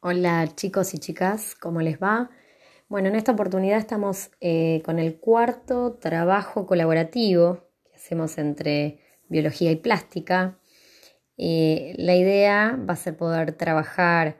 Hola 0.00 0.46
chicos 0.54 0.92
y 0.92 0.98
chicas, 0.98 1.54
¿cómo 1.54 1.80
les 1.80 1.98
va? 1.98 2.30
Bueno, 2.86 3.08
en 3.08 3.16
esta 3.16 3.32
oportunidad 3.32 3.78
estamos 3.78 4.30
eh, 4.40 4.82
con 4.84 4.98
el 4.98 5.18
cuarto 5.18 5.94
trabajo 5.94 6.66
colaborativo 6.66 7.64
que 7.82 7.96
hacemos 7.96 8.36
entre 8.36 9.00
biología 9.30 9.70
y 9.70 9.76
plástica. 9.76 10.60
Eh, 11.38 11.94
la 11.96 12.14
idea 12.14 12.78
va 12.78 12.92
a 12.92 12.96
ser 12.96 13.16
poder 13.16 13.52
trabajar 13.52 14.38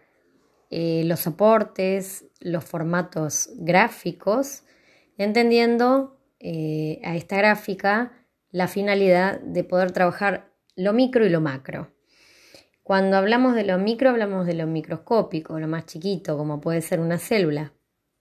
eh, 0.71 1.03
los 1.07 1.21
soportes, 1.21 2.27
los 2.39 2.63
formatos 2.63 3.49
gráficos, 3.57 4.63
entendiendo 5.17 6.21
a 6.39 7.17
esta 7.17 7.39
gráfica 7.39 8.13
la 8.51 8.69
finalidad 8.69 9.41
de 9.41 9.65
poder 9.65 9.91
trabajar 9.91 10.53
lo 10.77 10.93
micro 10.93 11.25
y 11.25 11.31
lo 11.31 11.41
macro. 11.41 11.96
Cuando 12.87 13.17
hablamos 13.17 13.57
de 13.57 13.65
lo 13.65 13.79
micro, 13.79 14.11
hablamos 14.11 14.47
de 14.47 14.55
lo 14.55 14.65
microscópico, 14.69 15.59
lo 15.59 15.67
más 15.67 15.87
chiquito, 15.87 16.39
como 16.39 16.61
puede 16.61 16.83
ser 16.83 17.01
una 17.01 17.19
célula. 17.19 17.73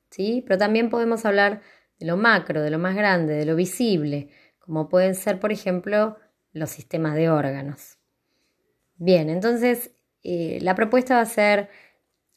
¿sí? 0.09 0.43
Pero 0.47 0.57
también 0.57 0.89
podemos 0.89 1.23
hablar 1.23 1.61
de 1.99 2.07
lo 2.07 2.17
macro, 2.17 2.63
de 2.63 2.71
lo 2.71 2.79
más 2.79 2.95
grande, 2.95 3.35
de 3.35 3.45
lo 3.45 3.55
visible, 3.55 4.29
como 4.57 4.89
pueden 4.89 5.13
ser, 5.13 5.39
por 5.39 5.51
ejemplo, 5.51 6.17
los 6.51 6.71
sistemas 6.71 7.13
de 7.13 7.29
órganos. 7.29 7.99
Bien, 8.95 9.29
entonces 9.29 9.91
eh, 10.23 10.57
la 10.63 10.73
propuesta 10.73 11.13
va 11.13 11.21
a 11.21 11.25
ser 11.25 11.69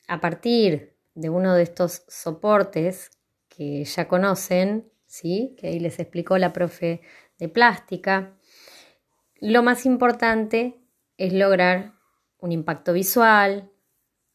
a 0.07 0.21
partir 0.21 0.99
de 1.15 1.31
uno 1.31 1.55
de 1.55 1.63
estos 1.63 2.03
soportes 2.09 3.09
que 3.49 3.85
ya 3.85 4.07
conocen, 4.07 4.93
¿sí? 5.07 5.57
que 5.59 5.69
ahí 5.69 5.81
les 5.81 5.99
explicó 5.99 6.37
la 6.37 6.53
profe 6.53 7.01
de 7.39 7.49
plástica, 7.49 8.37
lo 9.41 9.63
más 9.63 9.87
importante 9.87 10.79
es 11.17 11.33
lograr 11.33 11.97
un 12.41 12.53
impacto 12.53 12.93
visual 12.93 13.71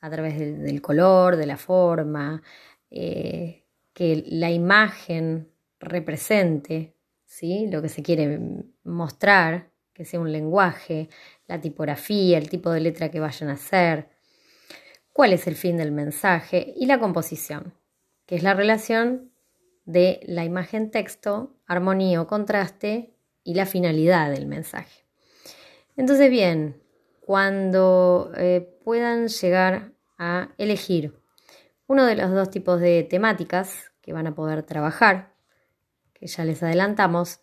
a 0.01 0.09
través 0.09 0.37
del, 0.37 0.81
color, 0.81 1.37
de 1.37 1.45
la 1.45 1.57
forma, 1.57 2.41
eh, 2.89 3.63
que 3.93 4.23
la 4.27 4.51
imagen 4.51 5.49
represente 5.79 6.95
¿sí? 7.25 7.67
lo 7.67 7.81
que 7.81 7.89
se 7.89 8.03
quiere 8.03 8.39
mostrar, 8.83 9.69
que 9.93 10.05
sea 10.05 10.19
un 10.19 10.31
lenguaje, 10.31 11.09
la 11.47 11.61
tipografía, 11.61 12.37
el 12.37 12.49
tipo 12.49 12.71
de 12.71 12.81
letra 12.81 13.09
que 13.09 13.19
vayan 13.19 13.49
a 13.49 13.53
hacer, 13.53 14.09
cuál 15.13 15.31
es 15.31 15.47
el 15.47 15.55
fin 15.55 15.77
del 15.77 15.91
mensaje 15.91 16.73
y 16.75 16.85
la 16.85 16.99
composición, 16.99 17.73
que 18.25 18.35
es 18.35 18.43
la 18.43 18.55
relación 18.55 19.31
de 19.85 20.19
la 20.23 20.43
imagen-texto, 20.43 21.55
armonía 21.65 22.21
o 22.21 22.27
contraste 22.27 23.13
y 23.43 23.53
la 23.53 23.65
finalidad 23.65 24.31
del 24.31 24.47
mensaje. 24.47 25.05
Entonces, 25.95 26.29
bien, 26.29 26.82
cuando 27.25 28.31
eh, 28.35 28.77
puedan 28.83 29.27
llegar 29.29 29.93
a 30.17 30.49
elegir 30.57 31.13
uno 31.87 32.05
de 32.05 32.15
los 32.15 32.31
dos 32.31 32.49
tipos 32.49 32.81
de 32.81 33.03
temáticas 33.03 33.91
que 34.01 34.13
van 34.13 34.27
a 34.27 34.35
poder 34.35 34.63
trabajar, 34.63 35.33
que 36.13 36.27
ya 36.27 36.43
les 36.43 36.61
adelantamos, 36.63 37.39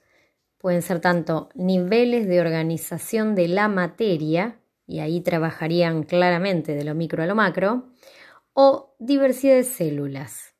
pueden 0.58 0.82
ser 0.82 1.00
tanto 1.00 1.48
niveles 1.54 2.28
de 2.28 2.40
organización 2.40 3.34
de 3.34 3.48
la 3.48 3.68
materia, 3.68 4.58
y 4.86 5.00
ahí 5.00 5.20
trabajarían 5.20 6.02
claramente 6.02 6.74
de 6.74 6.84
lo 6.84 6.94
micro 6.94 7.22
a 7.22 7.26
lo 7.26 7.34
macro, 7.34 7.88
o 8.52 8.94
diversidad 8.98 9.54
de 9.54 9.64
células. 9.64 10.54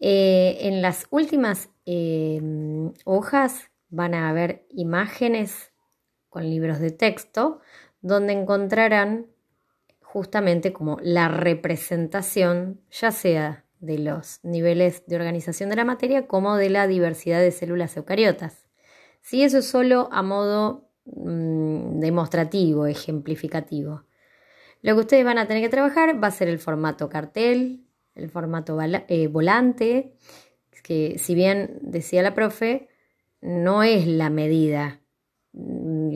Eh, 0.00 0.58
en 0.60 0.80
las 0.80 1.06
últimas 1.10 1.68
eh, 1.84 2.40
hojas 3.04 3.70
van 3.88 4.14
a 4.14 4.30
haber 4.30 4.66
imágenes 4.70 5.72
con 6.28 6.48
libros 6.48 6.80
de 6.80 6.90
texto 6.90 7.60
donde 8.06 8.32
encontrarán 8.32 9.26
justamente 10.00 10.72
como 10.72 10.98
la 11.02 11.26
representación, 11.26 12.80
ya 12.90 13.10
sea 13.10 13.64
de 13.80 13.98
los 13.98 14.38
niveles 14.44 15.04
de 15.06 15.16
organización 15.16 15.70
de 15.70 15.76
la 15.76 15.84
materia 15.84 16.28
como 16.28 16.56
de 16.56 16.70
la 16.70 16.86
diversidad 16.86 17.40
de 17.40 17.50
células 17.50 17.96
eucariotas. 17.96 18.68
Si 19.22 19.42
eso 19.42 19.58
es 19.58 19.66
solo 19.66 20.08
a 20.12 20.22
modo 20.22 20.88
mm, 21.04 21.98
demostrativo, 21.98 22.86
ejemplificativo. 22.86 24.04
Lo 24.82 24.94
que 24.94 25.00
ustedes 25.00 25.24
van 25.24 25.38
a 25.38 25.48
tener 25.48 25.64
que 25.64 25.68
trabajar 25.68 26.22
va 26.22 26.28
a 26.28 26.30
ser 26.30 26.48
el 26.48 26.60
formato 26.60 27.08
cartel, 27.08 27.84
el 28.14 28.30
formato 28.30 28.78
eh, 28.80 29.26
volante, 29.26 30.14
que 30.84 31.18
si 31.18 31.34
bien 31.34 31.80
decía 31.82 32.22
la 32.22 32.34
profe, 32.34 32.88
no 33.40 33.82
es 33.82 34.06
la 34.06 34.30
medida 34.30 35.00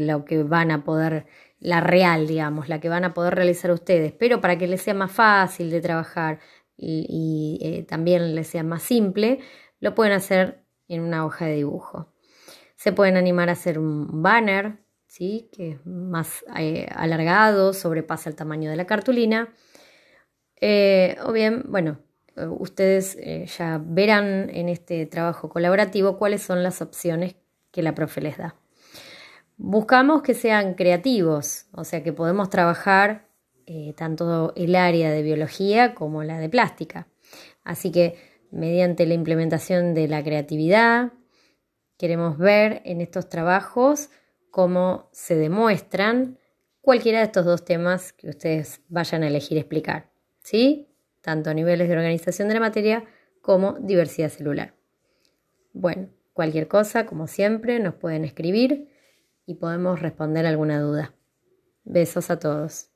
lo 0.06 0.24
que 0.24 0.42
van 0.42 0.70
a 0.70 0.84
poder 0.84 1.26
la 1.60 1.80
real, 1.80 2.26
digamos, 2.26 2.68
la 2.68 2.80
que 2.80 2.88
van 2.88 3.04
a 3.04 3.14
poder 3.14 3.34
realizar 3.34 3.70
ustedes, 3.70 4.12
pero 4.12 4.40
para 4.40 4.58
que 4.58 4.66
les 4.66 4.82
sea 4.82 4.94
más 4.94 5.12
fácil 5.12 5.70
de 5.70 5.80
trabajar 5.80 6.40
y, 6.76 7.58
eh, 7.62 7.82
también 7.84 8.34
les 8.34 8.48
sea 8.48 8.62
más 8.62 8.82
simple, 8.82 9.40
lo 9.80 9.94
pueden 9.94 10.14
hacer 10.14 10.64
en 10.88 11.02
una 11.02 11.26
hoja 11.26 11.44
de 11.46 11.56
dibujo. 11.56 12.12
Se 12.76 12.92
pueden 12.92 13.18
animar 13.18 13.50
a 13.50 13.52
hacer 13.52 13.78
un 13.78 14.22
banner, 14.22 14.78
¿sí? 15.06 15.50
que 15.52 15.72
es 15.72 15.86
más 15.86 16.44
eh, 16.58 16.88
alargado, 16.94 17.74
sobrepasa 17.74 18.30
el 18.30 18.36
tamaño 18.36 18.70
de 18.70 18.76
la 18.76 18.86
cartulina. 18.86 19.52
Eh, 20.62 21.18
o 21.24 21.32
bien, 21.32 21.64
bueno, 21.68 21.98
ustedes 22.36 23.18
ya 23.58 23.80
verán 23.84 24.48
en 24.50 24.70
este 24.70 25.04
trabajo 25.04 25.50
colaborativo 25.50 26.16
cuáles 26.18 26.42
son 26.42 26.62
las 26.62 26.80
opciones 26.80 27.36
que 27.70 27.82
la 27.82 27.94
profe 27.94 28.22
les 28.22 28.38
da. 28.38 28.59
Buscamos 29.62 30.22
que 30.22 30.32
sean 30.32 30.72
creativos, 30.72 31.66
o 31.72 31.84
sea 31.84 32.02
que 32.02 32.14
podemos 32.14 32.48
trabajar 32.48 33.28
eh, 33.66 33.92
tanto 33.94 34.54
el 34.56 34.74
área 34.74 35.10
de 35.10 35.20
biología 35.20 35.94
como 35.94 36.24
la 36.24 36.38
de 36.38 36.48
plástica. 36.48 37.08
Así 37.62 37.92
que 37.92 38.16
mediante 38.50 39.04
la 39.04 39.12
implementación 39.12 39.92
de 39.92 40.08
la 40.08 40.24
creatividad, 40.24 41.12
queremos 41.98 42.38
ver 42.38 42.80
en 42.86 43.02
estos 43.02 43.28
trabajos 43.28 44.08
cómo 44.50 45.10
se 45.12 45.36
demuestran 45.36 46.38
cualquiera 46.80 47.18
de 47.18 47.26
estos 47.26 47.44
dos 47.44 47.62
temas 47.62 48.14
que 48.14 48.30
ustedes 48.30 48.80
vayan 48.88 49.24
a 49.24 49.28
elegir 49.28 49.58
explicar, 49.58 50.10
¿sí? 50.42 50.88
Tanto 51.20 51.52
niveles 51.52 51.86
de 51.90 51.96
organización 51.96 52.48
de 52.48 52.54
la 52.54 52.60
materia 52.60 53.04
como 53.42 53.74
diversidad 53.74 54.30
celular. 54.30 54.72
Bueno, 55.74 56.08
cualquier 56.32 56.66
cosa, 56.66 57.04
como 57.04 57.26
siempre, 57.26 57.78
nos 57.78 57.94
pueden 57.94 58.24
escribir 58.24 58.88
y 59.50 59.54
podemos 59.56 60.00
responder 60.00 60.46
alguna 60.46 60.80
duda. 60.80 61.12
Besos 61.82 62.30
a 62.30 62.38
todos. 62.38 62.88